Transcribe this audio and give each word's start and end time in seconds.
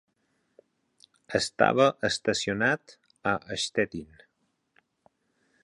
Estava 1.39 1.85
estacionat 2.09 2.95
a 3.33 3.35
Stettin. 3.65 4.19